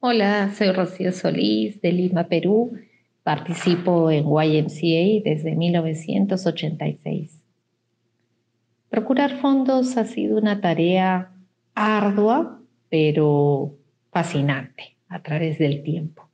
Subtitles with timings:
[0.00, 2.70] Hola, soy Rocío Solís de Lima, Perú.
[3.24, 7.42] Participo en YMCA desde 1986.
[8.90, 11.32] Procurar fondos ha sido una tarea
[11.74, 13.74] ardua, pero
[14.12, 16.30] fascinante a través del tiempo.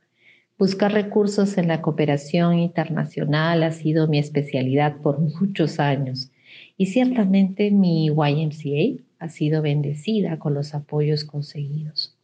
[0.59, 6.31] Buscar recursos en la cooperación internacional ha sido mi especialidad por muchos años
[6.77, 12.15] y ciertamente mi YMCA ha sido bendecida con los apoyos conseguidos.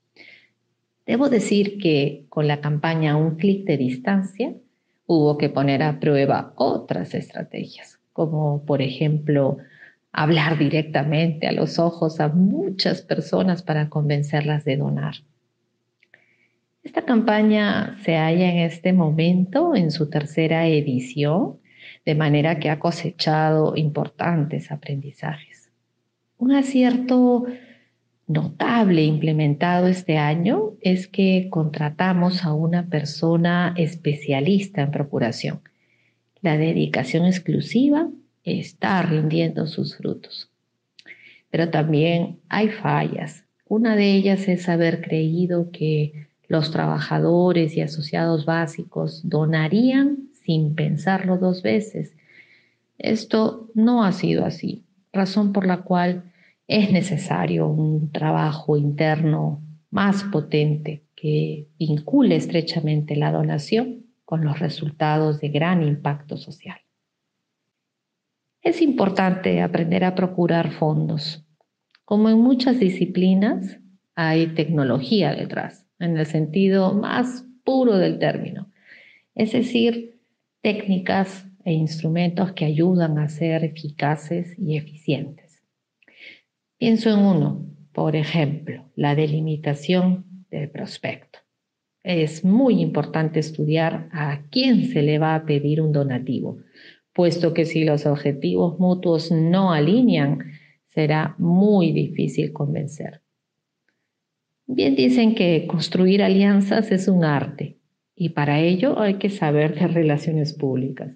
[1.06, 4.54] Debo decir que con la campaña Un clic de distancia
[5.08, 9.58] hubo que poner a prueba otras estrategias, como por ejemplo
[10.14, 15.16] hablar directamente a los ojos a muchas personas para convencerlas de donar.
[16.84, 21.60] Esta campaña se halla en este momento en su tercera edición,
[22.06, 25.70] de manera que ha cosechado importantes aprendizajes.
[26.38, 27.46] Un acierto
[28.32, 35.62] notable implementado este año es que contratamos a una persona especialista en procuración.
[36.42, 38.10] La dedicación exclusiva
[38.44, 40.50] está rindiendo sus frutos.
[41.50, 43.46] Pero también hay fallas.
[43.68, 51.38] Una de ellas es haber creído que los trabajadores y asociados básicos donarían sin pensarlo
[51.38, 52.14] dos veces.
[52.98, 56.31] Esto no ha sido así, razón por la cual
[56.72, 65.42] es necesario un trabajo interno más potente que vincule estrechamente la donación con los resultados
[65.42, 66.80] de gran impacto social.
[68.62, 71.46] Es importante aprender a procurar fondos.
[72.06, 73.82] Como en muchas disciplinas,
[74.16, 78.72] hay tecnología detrás, en el sentido más puro del término,
[79.36, 80.22] es decir,
[80.62, 85.51] técnicas e instrumentos que ayudan a ser eficaces y eficientes.
[86.82, 91.38] Pienso en uno, por ejemplo, la delimitación del prospecto.
[92.04, 96.58] Es muy importante estudiar a quién se le va a pedir un donativo,
[97.14, 100.54] puesto que si los objetivos mutuos no alinean,
[100.90, 103.22] será muy difícil convencer.
[104.66, 107.78] Bien dicen que construir alianzas es un arte
[108.16, 111.16] y para ello hay que saber de relaciones públicas.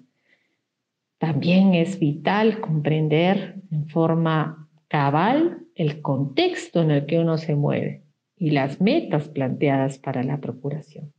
[1.18, 8.04] También es vital comprender en forma cabal el contexto en el que uno se mueve
[8.36, 11.12] y las metas planteadas para la procuración.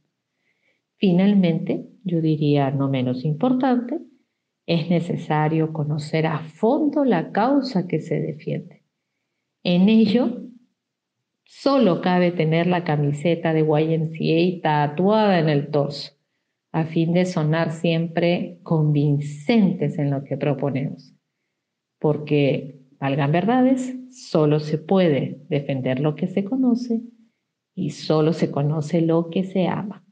[0.98, 4.00] Finalmente, yo diría no menos importante,
[4.66, 8.84] es necesario conocer a fondo la causa que se defiende.
[9.64, 10.42] En ello,
[11.44, 16.14] solo cabe tener la camiseta de YMCA tatuada en el torso,
[16.72, 21.14] a fin de sonar siempre convincentes en lo que proponemos.
[22.00, 27.04] Porque Valgan verdades, solo se puede defender lo que se conoce
[27.76, 30.07] y solo se conoce lo que se ama.